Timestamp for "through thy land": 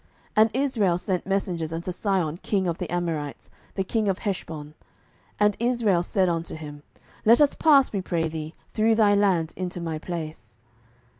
8.73-9.53